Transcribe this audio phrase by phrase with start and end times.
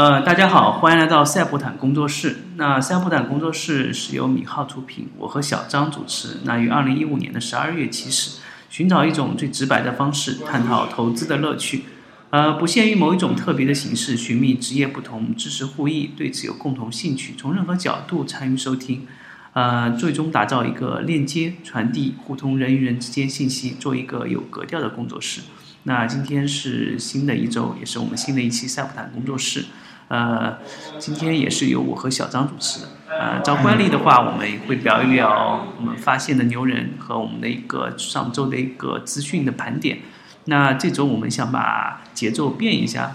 [0.00, 2.38] 呃，大家好，欢迎来到赛博坦工作室。
[2.56, 6.38] 那赛博坦工作室是由米浩出品，我和小张主持。
[6.44, 8.38] 那于二零一五年的十二月起始，
[8.70, 11.82] 寻找一种最直白的方式，探讨投资的乐趣。
[12.30, 19.06] 呃，不限于某一种特别的形式，寻觅职业不同、知识互异、对此有共同兴趣，从任何角度参与收听。
[19.52, 25.42] 呃，最终打造一个链接、传递、互通人与人之间信息，做一个有格调的工作室。
[25.82, 29.66] 那今天是新的一周，也是我们新的一期赛普坦工作室。
[30.10, 30.58] 呃，
[30.98, 32.80] 今天也是由我和小张主持。
[33.08, 39.98] 呃，照惯例的话，我们会聊一聊我们发现的牛人和我们的一个上周的一个资讯的盘点。
[40.46, 43.12] 那这周我们想把节奏变一下，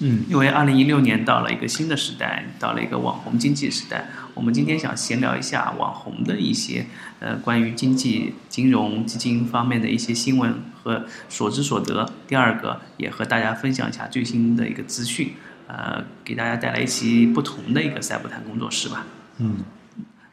[0.00, 4.08] 嗯，因为二零一六年到了一个新的时代，到了一个网红经济时代。
[4.34, 6.84] 我们今天想闲聊一下网红的一些
[7.20, 12.12] 呃关于经济、金融、基金方面的一些新闻和所知所得。
[12.26, 15.32] 第二个，也和大家分享一下最新的一个资讯，
[15.68, 19.04] 呃，给大家带来一期不同的一个赛博谈工作室吧。
[19.36, 19.58] 嗯，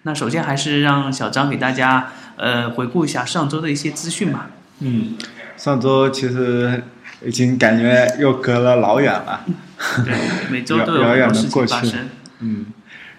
[0.03, 4.49] 那首先还是让小张给大家呃回顾一下上周的一些资讯吧。
[4.79, 5.15] 嗯，
[5.57, 6.83] 上周其实
[7.23, 9.41] 已经感觉又隔了老远了。
[10.05, 10.15] 对，
[10.49, 12.09] 每周都有很多事情发生。
[12.39, 12.67] 嗯。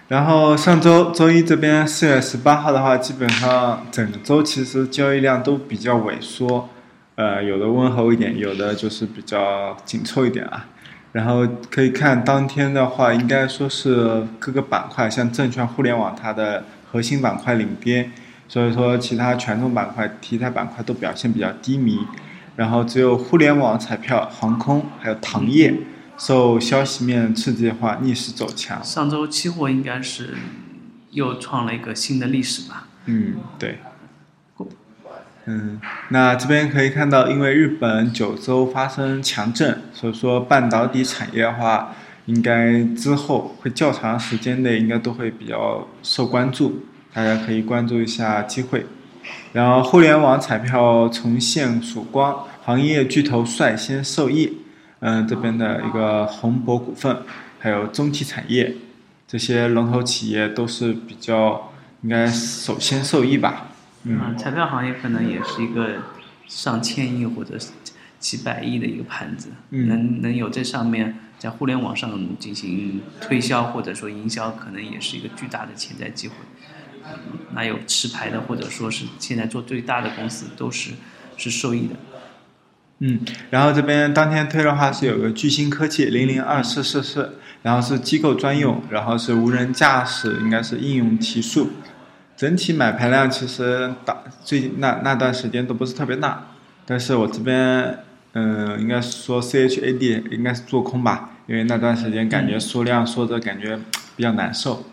[0.09, 6.69] 然后上周周一这边四月十八号的话，基本上整个周其实交易量都比较萎缩，
[7.17, 10.67] 呃，有的温和一点，有的就是比较紧凑一点啊。
[11.13, 18.11] 然后可以看当天的话，应该说是各个板块，像证券、互联网，它的核心板块领跌，
[18.49, 22.01] 所以说其他权重板块、题材板块都表现比较低迷，
[22.57, 25.75] 然后只有互联网、彩票、航空还有糖业。
[26.19, 28.83] 受消息面刺激的话，逆势走强。
[28.83, 30.35] 上周期货应该是
[31.11, 32.89] 又创了一个新的历史吧？
[33.05, 33.81] 嗯，对。
[35.49, 41.95] 嗯，那这边可以看到，因为日本九州发生强震，所以说半导体产业的话，
[42.25, 46.85] 应该之后会较长时间内应该都会比较受关注，
[47.15, 48.87] 大家可以关注一下机会。
[49.53, 54.59] 然后互联网彩票重现曙光，行业巨头率先受益。
[54.99, 57.19] 嗯，这边的一个宏博股份，
[57.61, 58.75] 还有中体产业，
[59.29, 61.71] 这些龙头企业都是比较
[62.03, 63.69] 应该首先受益吧。
[64.09, 66.03] 嗯，彩票行业可能也是一个
[66.47, 67.59] 上千亿或者
[68.21, 76.35] 几百亿的一个盘子，能能有这上面在互联网上进行推销或者说营销，可能也是一个巨大的潜在机会。
[77.53, 80.93] 那有持牌的或者说是现在做最大的公司，都是
[81.37, 81.97] 是受益的。
[82.99, 91.73] 嗯，然后这边当天推的话是有个巨星科技零零二四四四，然后是机构专用，然后是无人驾驶，应该是应用提速，
[92.37, 96.49] 整体买盘量其实大最近那那段时间都不是特别大，
[96.85, 97.99] 但是我这边
[98.33, 103.79] 嗯，应该说 C H A D 应该是做空吧，因为那段时间感觉缩量缩着感觉
[104.15, 104.85] 比较难受，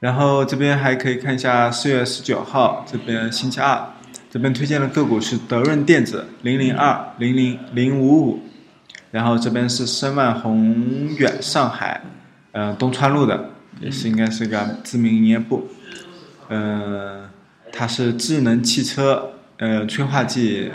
[0.00, 3.90] 然后这边还可以看一下四月十九号这边星期二。
[4.30, 8.42] 这边推荐的个股是德润电子零零二零零零五五，
[9.12, 12.00] 然后这边是申万宏远上海，
[12.50, 15.68] 嗯，东川路的，也是应该是个知名营业部，
[16.48, 17.28] 嗯，
[17.72, 20.70] 它是智能汽车，呃，催化剂。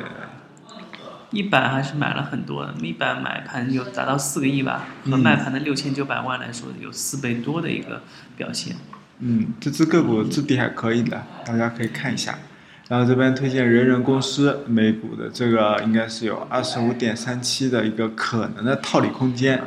[1.32, 8.02] 一板还是买了很多的，一板买盘有达到四个亿吧，和卖盘的六千九百万来说，有四倍多的一个
[8.36, 8.76] 表现。
[9.20, 12.40] 嗯，这只个股质地还可以的，大家可以看一下。
[12.88, 19.62] 然后这边推荐人人公司美股的这个应该是有二十五点三七的一个可能的套利空间，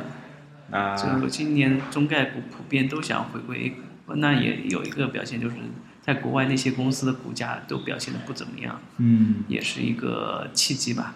[0.69, 0.97] 啊。
[0.97, 3.77] 这个今年中概股普遍都想回归 A 股，
[4.07, 5.55] 那也有一个表现就是
[6.01, 11.15] 在国外那些公司的股价都表现的不怎么样，嗯，也是一个契机吧。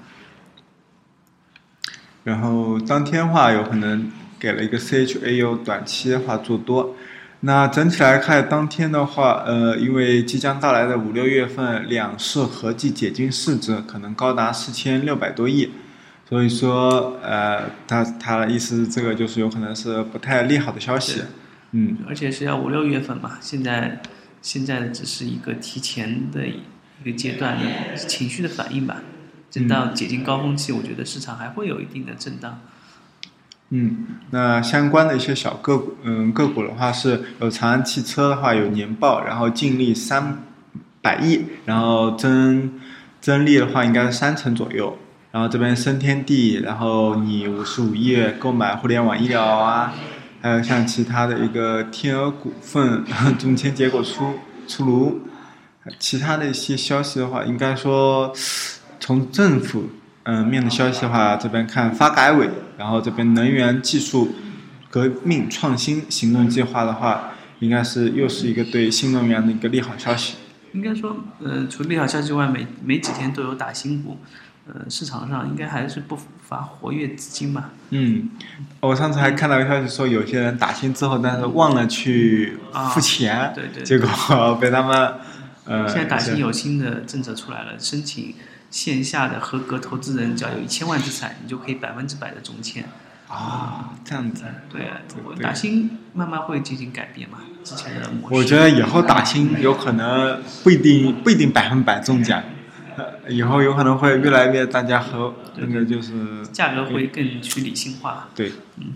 [2.23, 6.95] 然后当天话有可能给了一个 CHAU 短期的话做多。
[7.41, 15.69] 那整体来看，当天的话，呃，因为即将到来的五六月份，两市合计解禁市值可能高达四千六百多亿，
[16.27, 21.27] 所以说，呃，他他的意思，这个就是有可能是不太利好的消息，嗯，
[22.07, 24.01] 而且是要五六月份嘛，现在
[24.41, 26.61] 现在只是一个提前的一
[27.03, 29.01] 个阶段的情绪的反应吧，
[29.51, 32.59] 等到解禁高峰期，我觉得市场还会有一定的震荡。
[33.69, 40.37] 嗯，那相关的一些小个股，嗯，个股的话是有长安汽车的话有年报，然后净利三
[41.01, 42.79] 百亿，然后增
[43.19, 44.97] 增利的话应该是三成左右。
[45.31, 49.93] 然后这边升天地，然后你五十五亿购买互联网医疗啊，
[50.47, 53.03] 还有像其他的一个天鹅股份
[53.37, 54.35] 中签结果出
[54.65, 55.21] 出炉，
[55.99, 58.33] 其他的一些消息的话，应该说
[58.99, 59.89] 从政府。
[60.29, 64.35] 嗯，面的消息的话，这边看发改委，然后这边能源技术
[64.89, 70.35] 革命创新行动计划的话，应该是又是一个对新能源的一个利好消息。
[70.73, 74.17] 应该说，呃，除利好消息外，每每几天都有打新股，
[74.67, 76.17] 呃，市场上应该还是不
[76.47, 77.71] 乏活跃资金吧。
[77.89, 78.29] 嗯，
[78.79, 82.57] 我上次还看到一个消息说，有些人打新之后，但是忘了去
[82.93, 85.13] 付钱，啊对对结果被他们
[85.65, 88.35] 呃，现在打新有新的政策出来了，申请
[88.69, 92.83] 线下的合格投资人只要有一千万资产，你就可以百分之百的中签。
[93.29, 94.45] 啊，这样子。
[94.69, 94.97] 对啊，
[95.41, 98.35] 打新慢慢会进行改变嘛，之前的模式。
[98.35, 102.45] 我觉得以后打新有可能不一定不一定百分百中奖，呃
[103.29, 108.27] 以后有可能会越来越大家和那个就是价格会更去理性化。
[108.35, 108.51] 对，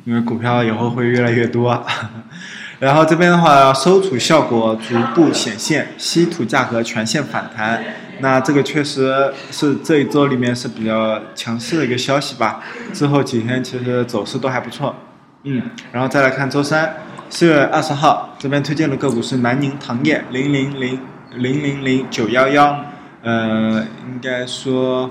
[0.06, 1.86] 因为股票以后会越来越多。
[2.80, 7.84] 然后这边的话，收储效果逐步显现，稀土价格全线反弹。
[8.22, 12.62] 那这个确实是这一周里面是比较强势的一个消息吧。
[12.92, 14.96] 之后几天其实走势都还不错。
[15.44, 15.62] 嗯，
[15.92, 16.98] 然后再来看周三，
[17.30, 21.00] 四月二十号，这边推荐的个股是南宁糖业零零零
[21.36, 22.84] 零零零九幺幺。
[23.24, 25.10] 呃，应该说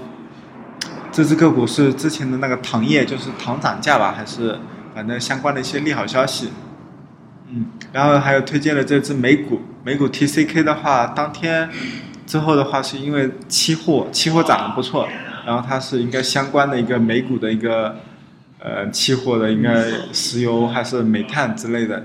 [1.12, 4.58] 这只个股是之前的那个糖业，就是糖涨价吧，还是
[4.94, 6.50] 反正相关的一些利好消息。
[7.48, 11.68] 嗯，然后还有推荐了这只美股，美股 TCK 的话，当天
[12.26, 15.08] 之后的话，是因为期货期货涨得不错，
[15.46, 17.96] 然后它是应该相关的一个美股的一个
[18.58, 22.04] 呃期货的应该石油还是煤炭之类的，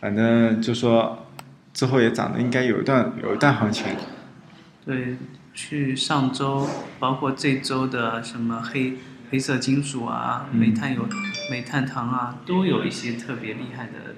[0.00, 1.26] 反正就说
[1.72, 3.86] 之后也涨得应该有一段有一段行情。
[4.88, 5.18] 对，
[5.52, 6.66] 去上周
[6.98, 8.94] 包括这周的什么黑
[9.30, 11.06] 黑色金属啊、煤炭有
[11.50, 14.14] 煤炭糖啊，都有一些特别厉害的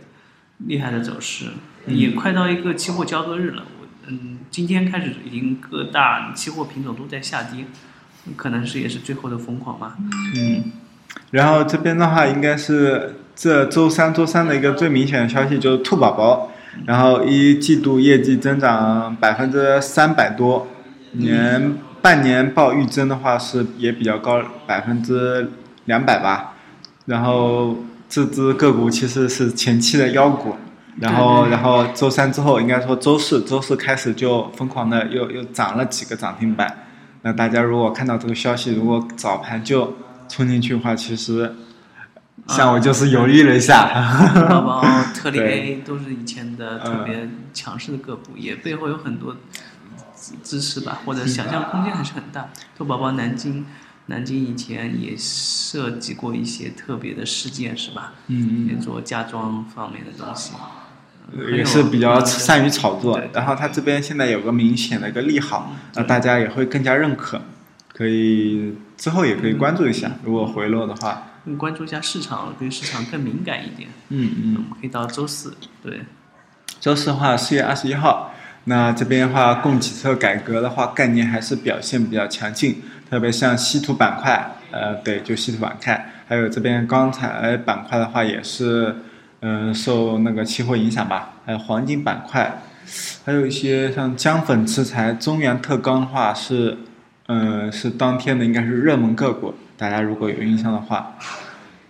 [0.58, 1.46] 厉害的走势。
[1.88, 7.64] 也快到一个期货交割日了，我嗯，今天开始已经各大期货品种都在下跌，
[8.36, 9.96] 可能是也是最后的疯狂吧。
[10.36, 10.70] 嗯，
[11.32, 16.49] 然后这边的话，应该是这周三、周三的一个最明显的消息就是兔宝宝，
[16.86, 20.68] 然后一季度业绩增长百分之三百多，
[21.12, 25.50] 年半年报预增的话是也比较高，百分之
[25.84, 26.54] 两百吧。
[27.06, 27.76] 然后
[28.08, 30.54] 这只个股其实是前期的妖股，
[30.98, 36.86] 然后然后周三之后，应该说周四周四开始就疯狂的又又涨了几个涨停板。
[37.22, 39.94] 那大家如果看到这个消息，如果早盘就
[40.28, 41.54] 冲进去的话，其实
[42.50, 43.86] 像我就是犹豫了一下。
[44.48, 44.82] 宝宝、
[45.14, 49.36] 特力对 A 都是以前的特别强势的个股，也背后有很多
[50.16, 52.48] 支支持吧，或者想象空间还是很大。
[52.76, 53.64] 兔宝宝南京，
[54.06, 58.14] 南京以前也涉及过一些特别的事件，是吧？
[58.26, 60.52] 嗯也做家装方面的东西，
[61.32, 63.20] 嗯，也是比较善于炒作。
[63.32, 67.40] 然后它这边现在有个明显的一个利好，那大家也会更加认可，
[67.94, 70.10] 可以之后也可以关注一下。
[70.24, 73.88] 如果回落的话，更关注一下市场，对市场更敏感一点。
[74.10, 74.54] 嗯嗯。
[74.54, 76.02] 我们可以到周四，对，
[76.78, 78.32] 周四的话，四月二十一号，
[78.64, 82.80] 那这边的话，供给侧改革的话，概念还是表现比较强劲，
[83.10, 88.94] 特别像稀土板块，呃，对，就稀土板块，还有这边钢材板块的话，也是，
[89.40, 92.62] 嗯、受那个期货影响吧，还有黄金板块，
[93.24, 96.78] 还有一些像江粉制材、中原特钢的话是，
[97.26, 101.16] 嗯、是当天的应该是热门个股，大家如果有印象的话，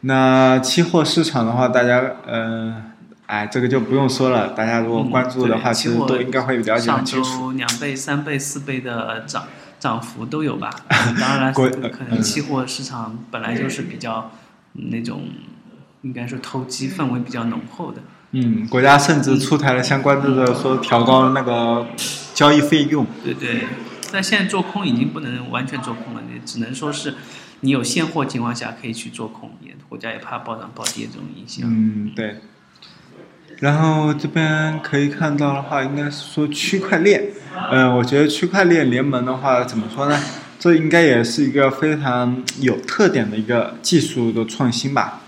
[0.02, 2.84] 那期货市场的话，大家，嗯、
[3.26, 7.38] 哎，这个就不用说了，大家如果关注的话，其实都应该会了解上很清楚。
[7.40, 9.42] 周两倍、三倍、四倍的涨
[9.80, 10.70] 涨幅都有吧？
[11.18, 14.30] 当然 可能期货市场本来就是比较
[14.74, 15.22] 嗯那种，
[16.02, 18.00] 应该说投机氛围比较浓厚的。
[18.30, 21.88] 嗯，国家甚至出台了相关的说调高那个
[22.34, 23.04] 交易费用。
[23.24, 23.64] 对对，
[24.12, 27.16] 但现在做空已经不能完全做空了，你只能说是
[27.60, 31.68] 你有现货情况下可以去做空，也国家也怕暴涨暴跌这种影响。
[31.68, 32.36] 嗯，对。
[33.58, 37.28] 然后这边可以看到的话，应该是说区块链。
[37.70, 40.18] 嗯、我觉得区块链联盟的话，怎么说呢？
[40.58, 45.20] 这应该也是一个非常有特点的一个技术的创新吧。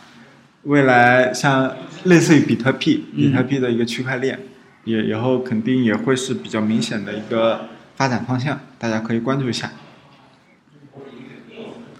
[0.62, 1.75] 未来像
[2.05, 4.39] 类似于比特币，比特币的一个区块链，
[4.85, 9.71] 也以后肯定也会是比较明显的一个发展方向，大家可以关注一下。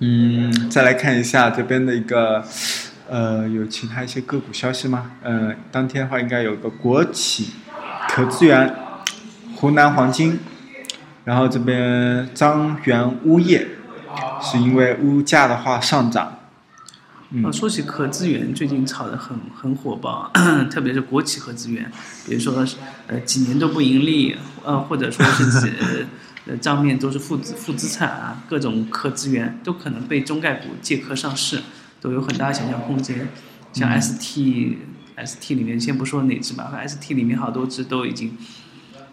[0.05, 2.45] 嗯，再来看一下这边的一个，
[3.09, 5.13] 呃，有其他一些个股消息吗？
[5.23, 7.51] 呃，当天的话应该有个国企
[8.09, 8.75] 可资源、
[9.55, 10.41] 湖南黄金，
[11.25, 13.65] 然后这边张元物业，
[14.41, 16.37] 是因为物价的话上涨。
[17.31, 20.33] 嗯，说起核资源，最近炒得很很火爆，
[20.69, 21.89] 特别是国企核资源，
[22.27, 22.67] 比如说
[23.07, 25.73] 呃几年都不盈利，呃或者说是几
[26.47, 31.63] 呃账面都是负资负资产啊，各种核资源都可能被中概股借壳上市，
[32.01, 33.29] 都有很大的想象空间。
[33.73, 34.77] 像嗯 ST、
[35.25, 38.37] ST 里面先不说哪只吧，ST 里面好多只都已经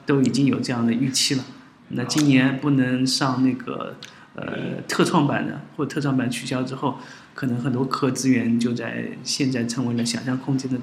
[0.06, 1.44] 都已经有这样的预期了。
[1.90, 3.96] 那今年不能上那个
[4.36, 6.98] 呃特创版的，或者特创版取消之后，
[7.34, 10.78] 可能很多壳资源就在现在成为了想象空间的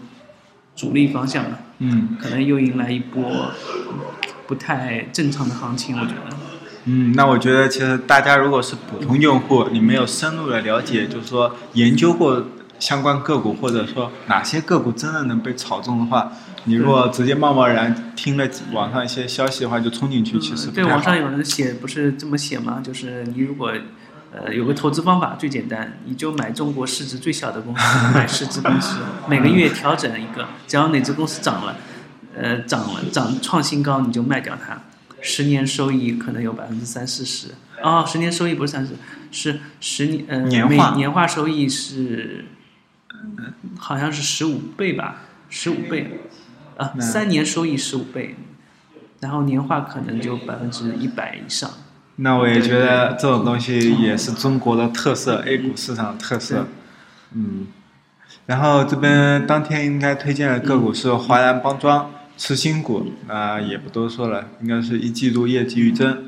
[0.75, 3.53] 主力方向了，嗯可能又迎来一波
[4.47, 6.37] 不太正常的行情，我觉得。
[6.85, 12.47] 嗯，那我觉得其实大家如果是普通用户，你没有深入的了解，就是说研究过
[12.79, 16.31] 相关个股，或者说哪些个股真的能被炒中的话，
[16.65, 22.81] 你如果直接贸贸然听了网上一些消息的话就冲进去，其实不对，网上有人写不是这么写吗？
[22.85, 23.73] 就是你如果
[24.33, 28.99] 呃有个投资方法最简单，你就买中国市值最小的公司，买市值公司，
[29.29, 31.77] 每个月调整一个，只要哪只公司涨了，
[32.37, 34.81] 呃涨了涨创新高，你就卖掉它，
[35.21, 37.49] 十年收益可能有百分之三四十。
[37.83, 38.95] 哦，十年收益不是三十，
[39.31, 40.95] 是十年呃年化。
[40.95, 42.47] 年化收益是，
[43.37, 43.45] 呃
[43.79, 46.21] 好像是十五倍吧，十五倍，
[46.77, 47.05] 啊，那。
[47.05, 48.37] 三年收益十五倍，
[49.21, 51.71] 然后年化可能就百分之一百以上。
[52.17, 56.67] 那我也觉得这种东西也是中国的特色，A 股市场的特色。
[57.33, 57.67] 嗯，
[58.47, 66.25] 然后这边当天应该推荐的个股是华南帮庄、次新股，那、也不多说了，应该是一季度业绩预增。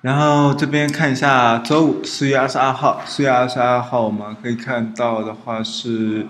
[0.00, 6.26] 然后这边看一下周五四月二十二号，四月二十二号我们可以看到的话是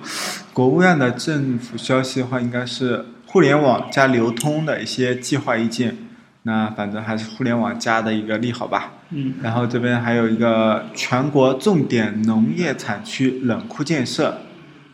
[0.52, 5.96] 国务院的政府消息的话，应该是互联网加流通的一些计划意见。
[6.42, 8.92] 那反正还是互联网加的一个利好吧。
[9.08, 14.38] 嗯，然后这边还有一个全国重点农业产区冷库建设，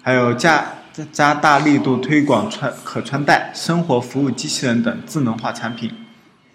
[0.02, 0.64] 还有加
[0.98, 5.92] 加加大力度推广穿可穿戴、生活服务机器人等智能化产品。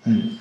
[0.04, 0.38] 嗯，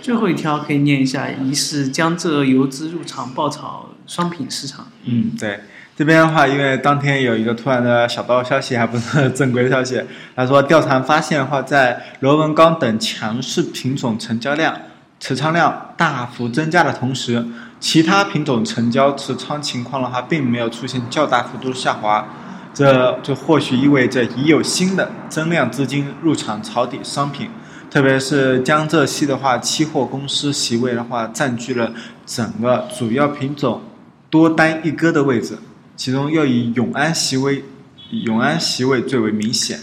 [0.00, 4.86] 最后一条可以念一下：疑是江浙游资入场爆炒商品市场。
[5.04, 5.60] 嗯，对。
[5.96, 10.02] 这边的话，因为当天有一个突然的小道消息，还不是正规的消息。
[10.34, 14.74] 他说，调查发现的话，在螺纹钢等强势品种成交量、
[15.18, 17.44] 持仓量大幅增加的同时，
[17.80, 22.26] 其他品种成交持仓情况的话，并没有出现较大幅度的下滑。
[22.72, 27.50] 这就或许意味着已有新的增量资金入场抄底商品，
[27.90, 31.92] 特别是江浙系的话，期货公司席位的话，占据了
[32.24, 33.82] 整个主要品种
[34.30, 35.58] 多单一哥的位置。
[35.96, 37.64] 其中又以永安席位，
[38.10, 39.78] 永安席位最为明显。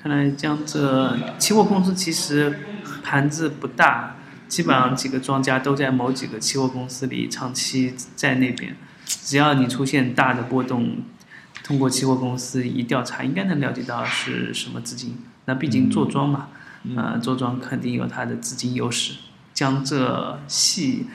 [0.00, 2.60] 看来江浙期货公司其实
[3.02, 4.14] 盘子不大，
[4.46, 8.76] 基本上几个庄家都在某几个期货公司里长期在那边。
[9.06, 10.98] 只要你出现大的波动，
[11.66, 15.18] 通过期货公司一调查，应该能了解到是什么资金。
[15.46, 16.46] 那毕竟做庄嘛，
[16.96, 19.14] 呃，做庄肯定有它的资金优势。
[19.52, 21.06] 江浙系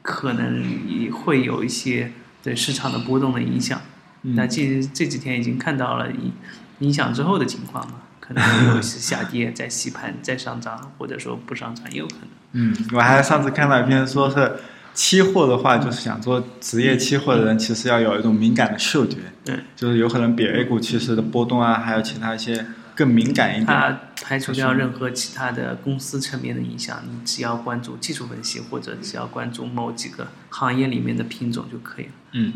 [0.00, 2.12] 可能也会有一些
[2.44, 3.80] 对市场的波动的影响。
[4.22, 6.32] 嗯那这这几天已经看到了影
[6.78, 12.28] 影响之后的情况嘛，可能有一些下跌，再洗盘，再上涨，或者说不上涨也有可能。
[12.52, 14.60] 嗯，我还上次看到一篇说是
[14.98, 23.66] 期货的话，就是想做职业期货的人，其实要有一种敏感的嗅觉，对，就是有可能比 A 股其实的波动啊，还有其他一些更敏感一点。
[23.66, 32.52] 它排除掉任何其他的公司层面的影响，你只要关注技术分析，或者只要关注某几个行业里面的品种就可以了，嗯。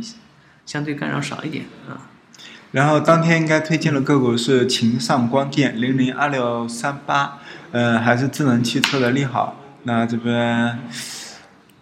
[0.66, 2.10] 相对干扰少一点啊。
[2.72, 7.38] 然后当天应该推荐的个股是秦上光电零零二六三八，
[7.70, 9.60] 呃，还是智能汽车的利好。
[9.84, 10.78] 那这边，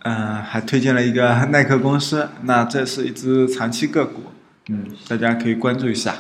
[0.03, 4.33] 嗯、还推荐了一个耐克公司，那这是一只长期个股，
[4.69, 6.15] 嗯，大家可以关注一下。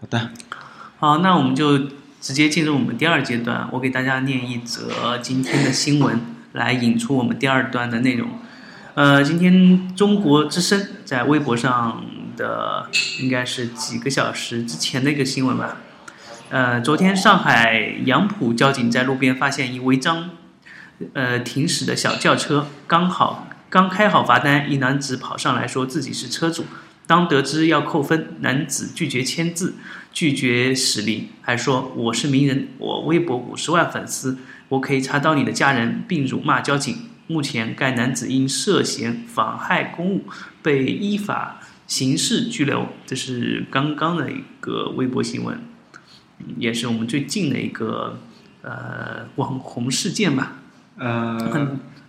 [0.00, 0.30] 好的，
[0.98, 1.78] 好，那我们就
[2.20, 6.20] 直接进入我们第二阶段，我给大家念一则今天的新闻，
[6.52, 8.28] 来引出我们第二段的内容。
[8.94, 12.04] 呃，今天中国之声在微博上
[12.36, 12.88] 的
[13.20, 15.78] 应该是几个小时之前的一个新闻吧。
[16.50, 20.30] 呃，昨天上海杨浦交警在路边发现一违章，
[21.12, 26.64] 呃停驶的小轿车，刚好刚开好罚单，一男子跑上来说自己是车主，
[27.06, 29.74] 当得知要扣分，男子拒绝签字，
[30.12, 36.96] 拒绝驶离，还说我是名人，我微博五十万粉丝，我可以查到你的家人，并辱骂交警。
[37.26, 40.24] 目前，该男子因涉嫌妨害公务
[40.62, 42.86] 被依法刑事拘留。
[43.06, 45.58] 这是刚刚的一个微博新闻，
[46.58, 48.20] 也是我们最近的一个
[48.60, 50.58] 呃网红事件吧。
[50.98, 51.38] 呃，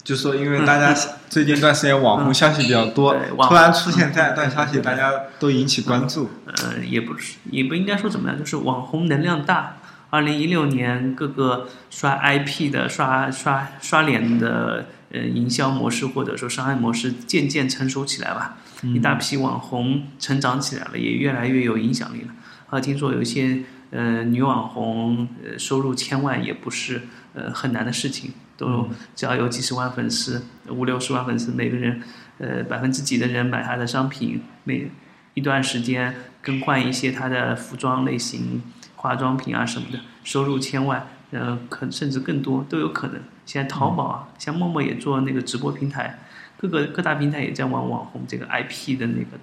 [0.03, 0.93] 就说因为大家
[1.29, 6.29] 最近一段时间网红消息比较多，突然出现这样一段消息，大家都引起关注。
[6.45, 9.77] 呃，也不是，也不应该说怎么样，就是网红能量大。
[10.11, 22.27] 二零一六年，各个刷 IP 的、刷刷刷脸的呃营销模式或者说商业模式渐渐成熟起来吧，一大批网红成长起来了，也越来越有影响力了。
[22.69, 27.01] 啊，听说有一些呃女网红呃收入千万也不是
[27.33, 32.01] 呃很难的事情，都只要有几十万粉丝，五六十万粉丝，每个人
[32.37, 34.89] 呃百分之几的人买他的商品，每
[35.33, 38.63] 一段时间更换一些他的服装类型、
[38.95, 43.21] 化妆品啊什么的，收入千万，呃可甚至更多都有可能。
[43.45, 46.19] 现在淘宝啊，像陌陌也做那个直播平台，
[46.57, 49.37] 各个各大平台也在往网红这个 IP 的那个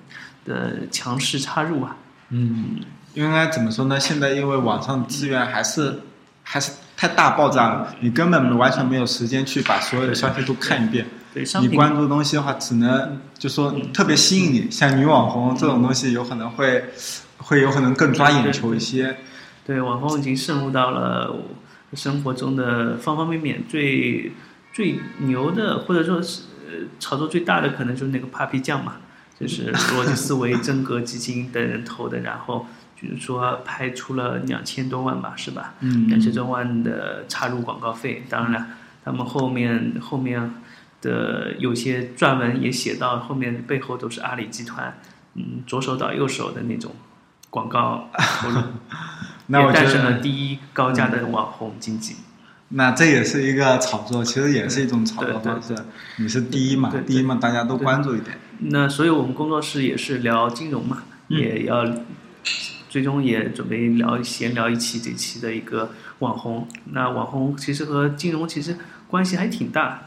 [0.45, 1.97] 的强势插入啊。
[2.31, 2.81] 嗯，
[3.15, 4.01] 应该怎么说呢？
[4.01, 6.01] 现在因为网上资源还是
[6.43, 11.05] 还是太大爆炸了，你根本完全没有时间去把所有的消息都看一遍。
[11.35, 16.85] 对，你关注的东西的话，只能就说特别吸引你，像女网红这种东西，有可能会
[17.39, 19.17] 会有可能更抓眼球一些。
[19.67, 21.35] 对，网红已经渗入到了
[21.95, 24.31] 生活中的方方面面，最
[24.73, 28.99] 最牛的或者说是呃炒作最大的，可能就是那个 Papi 酱嘛，
[29.41, 32.67] 就是逻辑思维、真格基金等人投的，然后
[33.03, 35.75] 就是说拍出了两千多万吧，是吧？
[35.81, 38.67] 嗯两千多万的插入广告费，当然了
[39.05, 40.55] 他们后面后面
[41.01, 44.97] 的有些撰文也写到，后面背后都是阿里集团，
[45.35, 46.93] 嗯，左手倒右手的那种
[47.51, 48.61] 广告投入。
[49.49, 52.15] 那我诞生了得，第一高价的网红经济。
[52.75, 55.77] 那这也是一个炒作，其实也是一种炒作方式。
[56.17, 58.39] 你是第一嘛对，对第一嘛，大家都关注一点。
[58.61, 61.85] 那所以我们工作室也是聊金融嘛，嗯也要
[62.93, 66.69] 最终也准备聊闲聊一期这期的一个网红。
[66.93, 68.77] 那网红其实和金融其实
[69.09, 70.03] 关系还挺大。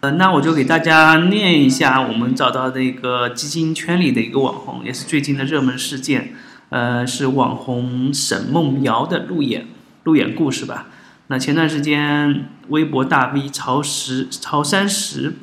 [0.00, 6.34] 呃，那我就给大家念一下我们找到的一个基金圈里的一个网红，也是最近的热门事件。
[6.68, 9.68] 呃，是网红沈梦瑶的路演
[10.04, 10.88] 路演故事吧。
[11.28, 15.36] 那前段时间，微博大 V 曹石曹山石，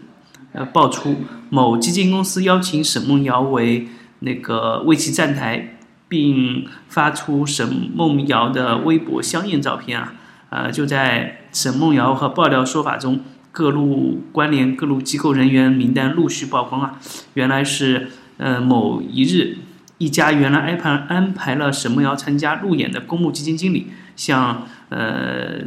[0.51, 3.87] 呃，爆出某基金公司邀请沈梦瑶为
[4.19, 5.79] 那个为其站台，
[6.13, 10.13] 并发出沈梦瑶的微博香艳照片啊，
[10.51, 13.21] 呃，就在沈梦瑶和爆料说法中，
[13.51, 16.99] 各路关联各路机构人员名单陆续曝光啊，
[17.33, 19.57] 原来是呃某一日。
[19.97, 25.61] 一家原来安排安排了沈梦瑶参加路演的公募基金经理向呃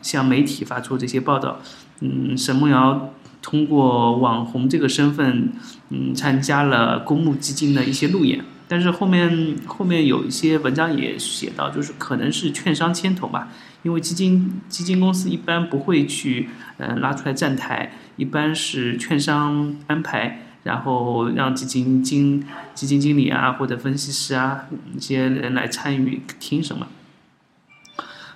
[0.00, 1.58] 向媒体发出这些报道。
[2.00, 5.52] 嗯，沈梦瑶通过网红这个身份，
[5.90, 8.42] 嗯，参加了公募基金的一些路演。
[8.74, 13.52] 但是后面后面有一些文章也写到，就是可能是券商牵头吧，
[13.84, 20.40] 因为基金基金公司一般不会去呃拉出来站台，一般是券商安排。
[20.64, 22.42] 然后让基金经
[22.74, 24.64] 基金经理啊或者分析师啊
[24.96, 26.88] 一些人来参与听什么，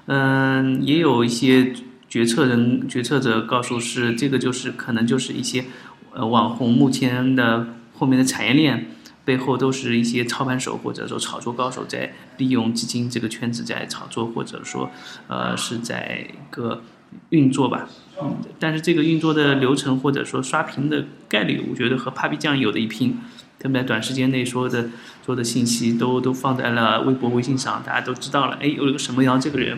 [0.07, 1.73] 嗯，也有一些
[2.07, 5.65] 决策人决策者告诉是这个就是可能就是一些
[6.13, 8.89] 呃网红目前的后面的产业链
[9.29, 14.91] 背后都是一些操盘手或者说炒作高手在利用基金这个圈子在炒作或者说
[15.27, 16.83] 呃是在一个
[17.29, 17.87] 运作吧。
[18.23, 23.19] 嗯，但是这个运作的流程或者说刷屏的概率，我觉得和 Papi 酱有的一拼。
[23.61, 24.89] 他们在短时间内说的
[25.27, 28.57] 说的信息都都放在了微博、微信上，大家都知道了。
[28.63, 29.77] 哎，有一个沈梦瑶这个人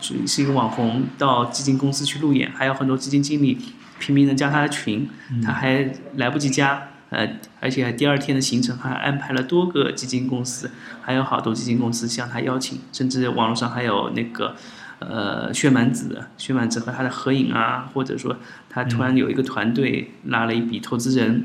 [0.00, 3.58] 是是一个网红，到基金公司去路演，还有很多基金经理
[4.00, 5.08] 拼命的加他的群，
[5.44, 7.28] 他还来不及加，呃，
[7.60, 10.70] 而且第二天的行程还安排了多个基金公司，
[11.02, 14.54] 还有好多基金公司向他邀请，甚至网络上还有那个。
[15.00, 18.36] 呃，薛蛮子，薛蛮子和他的合影啊，或者说
[18.68, 21.44] 他突然有一个团队拉了一笔投资人，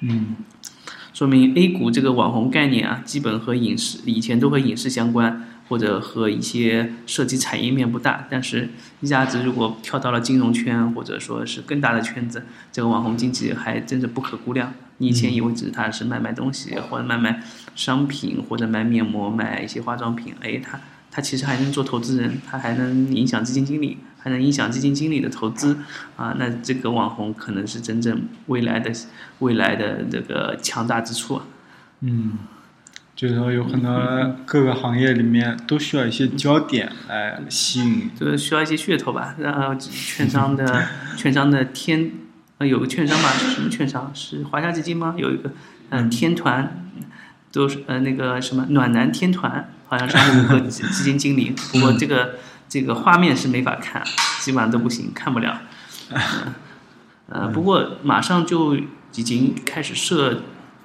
[0.00, 0.36] 嗯，
[1.12, 8.70] 说明 A 股这个网红概念啊，基本和影视以前都和影视相关，或者和一些涉及产业面不大，但是
[9.02, 14.72] 一下子如果跳到了金融圈，或者说是更大的圈子，这个网红经济还真是不可估量。
[14.98, 17.42] 你以前以为只是他是卖卖东西，或者卖卖
[17.74, 20.80] 商品，或者卖面膜、卖一些化妆品，哎，他。
[21.16, 25.78] 他其实还能做投资人，他还能影响基金经理，还能影响基金经理的投资，
[26.16, 28.90] 啊，那这个网红可能是真正未来的
[29.38, 31.40] 未来的这个强大之处。
[32.00, 32.32] 嗯，
[33.14, 39.36] 就是说有很多各个行业里面都需要一些焦点来吸引，就是需要一些噱头吧。
[39.38, 42.10] 然后券商的 券商的天，
[42.64, 44.10] 呃，有个券商吧，什么券商？
[44.14, 45.14] 是华夏基金吗？
[45.18, 45.52] 有一个，
[45.90, 46.90] 嗯，天团，
[47.52, 49.70] 都是呃那个什么暖男天团。
[49.86, 52.36] 好像是五个基 基金经理，不过这个
[52.68, 54.02] 这个画面是没法看，
[54.40, 55.60] 基本上都不行，看不了。
[57.28, 58.74] 呃，不过马上就
[59.14, 60.40] 已经开始设，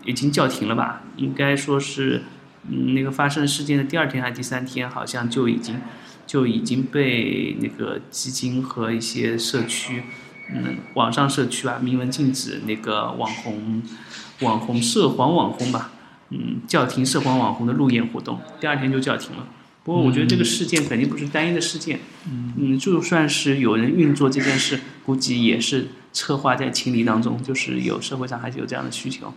[0.05, 1.01] 已经叫停了吧？
[1.15, 2.23] 应该说是，
[2.67, 5.79] 嗯，那个发生事件的第二天还是第三天，好像就已经
[6.27, 10.03] 就已经被那个基金和一些社区
[10.53, 13.81] 嗯，网上社区啊，明文禁止那个网红
[14.41, 15.91] 网红涉黄网红吧，
[16.29, 19.47] 嗯，叫停涉黄网红的路演活动，第二天就叫停了。
[19.83, 29.33] 不过我觉得这个事件肯定不是单一的事件，嗯，就算是有人运作这件事，估计也是策划在情理当中，就是有社会上还是有这样的需求。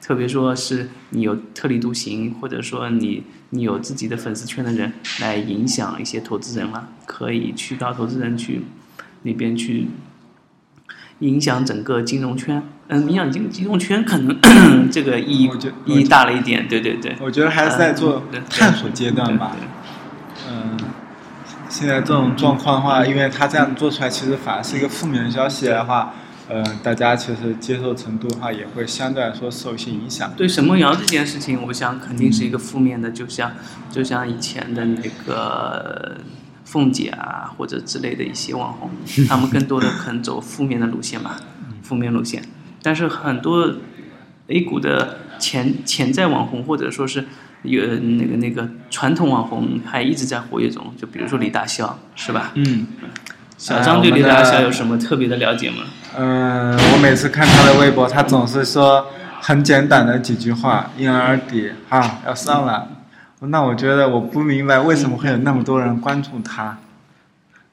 [0.00, 8.62] 特别说是你有特立独行，或者说你你有自己的粉丝圈的人来影响一些投资人了，可以去到投资人去
[9.22, 9.86] 那边去
[11.24, 12.62] 影响整个金融圈。
[12.88, 14.38] 嗯，影响金金融圈可能
[14.92, 15.50] 这个意义
[15.86, 17.16] 意义大了一点，对对对。
[17.20, 19.56] 我觉得还是在做嗯探索阶段吧。
[20.46, 20.76] 嗯，
[21.70, 26.12] 现在这种状况的话，因为他这样做出来，其实反而是一个负面的消息的话，
[26.46, 30.30] 呃，大家其实接受程度的话，也会相对来说受一些影响。
[30.36, 33.52] 对沈梦瑶这件事情，我想肯定是一个负面的，就像
[33.90, 36.18] 就像以前的那个
[36.64, 38.90] 凤姐啊，或者之类的一些网红，
[39.28, 41.36] 他们更多的可能走负面的路线吧，
[41.82, 42.42] 负面路线。
[42.82, 43.76] 但是很多
[44.48, 47.24] A 股的潜潜在网红，或者说是
[47.62, 50.92] 有那个那个传统网红，还一直在活跃中。
[50.98, 52.52] 就比如说李大霄，是吧？
[52.54, 52.86] 嗯，
[53.56, 55.84] 小张对李大霄有什么特别的了解吗？
[56.16, 59.06] 嗯，我每次看他的微博，他总是说
[59.40, 62.88] 很简短的几句话，因人而底啊，要上了。
[63.46, 66.78] 那我觉得我不明白为什么会有那么多人关注他。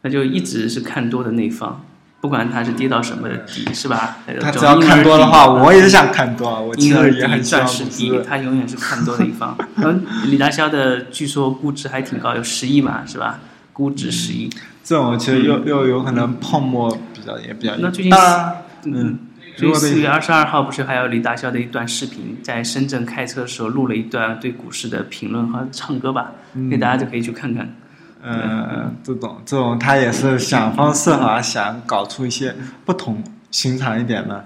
[0.01, 1.83] 那就一直是看多的那一方，
[2.19, 4.17] 不管他是跌到什么底，是吧？
[4.39, 6.59] 他只要看多的话，我也想看多。
[6.59, 8.23] 我其婴儿实也很底、希望不钻石底，是。
[8.23, 9.55] 他永远是看多的一方。
[9.75, 13.39] 然后李大霄的据说估值还挺高，有十亿嘛，是吧？
[13.73, 14.49] 估值十亿。
[14.83, 17.75] 这种其实又又有可能泡沫比较也比较。
[17.77, 18.55] 那最近当然，
[18.85, 19.19] 嗯，
[19.61, 27.75] 对四月二十二号不是还有李大霄的一段视频，在深圳开车的时候录了一段对股市的评论和唱歌吧，嗯那大家就可以去看看。
[28.23, 34.45] 呃，这种这种他也是想方设法想搞出一些不同寻常一点的。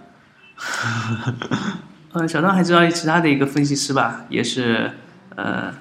[2.13, 4.89] 呃，小张还知道其他的一个分析师吧，也是
[5.35, 5.73] 呃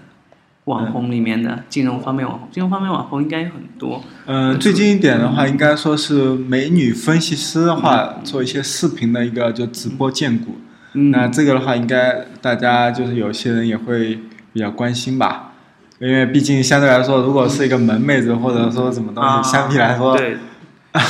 [0.64, 4.03] 网红里面的金融方面网红，金融方面网红应该有很多。
[4.27, 10.57] 嗯，最近一点的话，应该说是美女分析师的话，做一些视频的一个就直播荐股。
[10.94, 14.18] 嗯，那这个的话，应该大家就是有些人也会
[14.55, 15.53] 比较关心吧，
[15.98, 20.38] 因为毕竟相对来说，如果是一个萌妹子或者说什么东啊西，相比来说，对，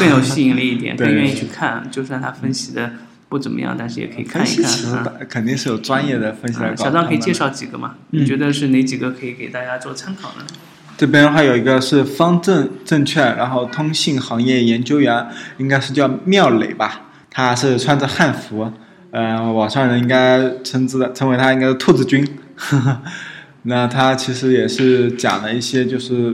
[0.00, 1.86] 更有吸引力一点， 对更愿意去看。
[1.92, 2.90] 就算他分析的
[3.28, 4.92] 不怎么样，但是也可以看一看。
[4.94, 6.84] 啊肯定是有专业的分析来啊搞。
[6.84, 7.32] 小张可以介。
[7.32, 7.96] 绍几个吗？
[8.12, 10.44] 嗯你觉得是哪几个可以给大家做参考呢？
[10.96, 15.26] 这边的话有一个是方正证券，然后通信行业研究员，
[15.58, 18.72] 应该是叫妙磊吧，他是穿着汉服，
[19.10, 22.24] 呃，网上人应该称之的称为他应该是兔子君。
[23.66, 26.32] 那他其实也是讲了一些就是，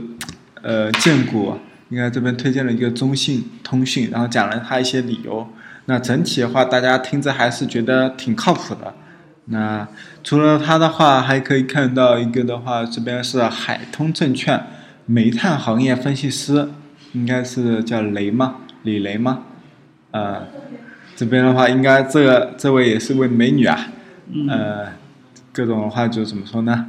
[0.61, 1.55] 呃，荐股，
[1.89, 5.47] 应该这边推荐了一个中信通讯，然后讲了他一些理由。
[5.85, 8.93] 那整体的话，大家听着还是觉得挺靠谱的。
[9.45, 9.87] 那
[10.23, 14.67] 除了他的话，还可以看到一个的话，这边是海通证券
[15.05, 16.69] 煤炭行业分析师，
[17.13, 18.57] 应该是叫雷吗？
[18.83, 19.43] 李雷吗？
[20.11, 20.47] 呃，
[21.15, 23.87] 这边的话，应该这个这位也是位美女啊，
[24.31, 24.87] 嗯呃，
[25.51, 26.85] 各种的话就怎么说呢？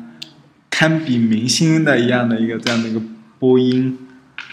[0.70, 3.00] 堪比明星的一样的一个这样的一个
[3.38, 3.98] 播音，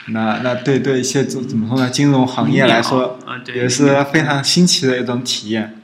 [0.08, 1.90] 那那对对一些怎怎么说呢？
[1.90, 5.82] 金融行业来说，啊，对，也是非常新奇的一种体验。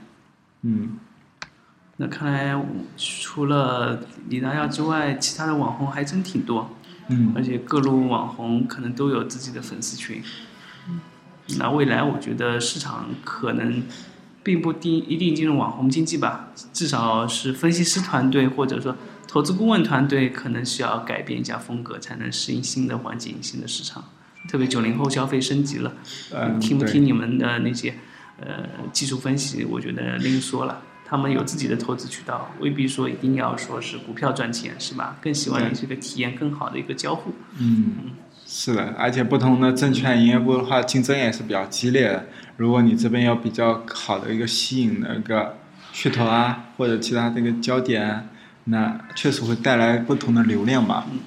[0.63, 0.97] 嗯，
[1.97, 2.60] 那看来
[2.97, 3.99] 除了
[4.30, 6.75] 李大耀之外，其他的网红还真挺多，
[7.10, 10.23] 嗯而且各路网红可能都有自己的粉丝群。
[11.60, 13.84] 那未来我觉得市场可能
[14.41, 18.95] 并不定一定进入网红经济吧，至少是分析师团队或者说
[19.36, 24.02] 投资顾问团队可能需要改变一下风格，才能适应新的环境、新的市场。
[24.48, 25.91] 特别九零后消费升级了，
[26.34, 27.95] 嗯，听不听你们的那些
[28.39, 30.82] 呃技术分析，我觉得另说了。
[31.06, 35.17] 他们有自己的投资渠道，未必说一定要说是股票赚钱，是吧？
[35.21, 37.34] 更希望对你这个体验更好的一个交互。
[37.60, 38.12] 嗯，
[38.48, 42.26] 是的，而且不同的证券营业部的话，竞争也是比较激烈的。
[42.56, 45.58] 如果你这边有比较好的一个吸引的一个
[45.93, 48.24] 噱头啊，或者其他这个焦点啊，
[48.65, 51.06] 那确实会带来不同的流量吧。
[51.12, 51.19] 嗯，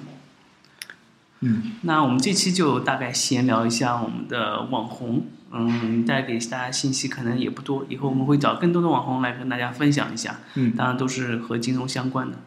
[1.41, 1.71] 嗯。
[1.81, 10.73] 那我们这期就大概闲聊一下我们的网红，嗯，带给大家信息可能也不多，以后我们会找更多的网红来跟大家分享一下，嗯。
[10.75, 12.37] 当然都是和金融相关的，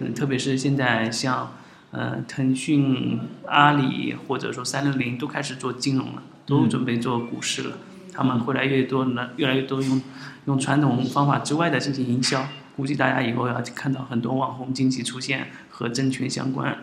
[0.00, 1.52] 嗯，特别是现在像
[1.90, 7.78] 呃腾讯、阿里或者说三六零都开始做金融了，都准备做股市了，
[8.12, 10.00] 他们会来越多呢，越来越多用
[10.46, 16.76] 用传统方法之外的进行营销，估计大家以后要看到很多网红经济出现和证券相关。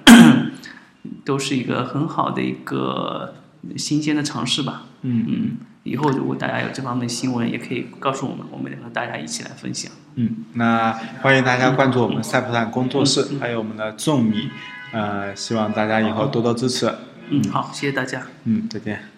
[1.25, 3.35] 都是一个很好的一个
[3.75, 4.83] 新鲜的尝试吧。
[5.01, 9.91] 嗯嗯，以后如果大家有这方面新闻，也可以告诉我们，我们和大家一起来分享。
[10.15, 14.49] 嗯，那欢迎大家关注我们赛普坦工作室，还有我们的众米，
[14.93, 16.89] 呃，希望大家以后多多支持。
[17.29, 18.25] 嗯，好，谢谢大家。
[18.45, 19.12] 嗯，再见。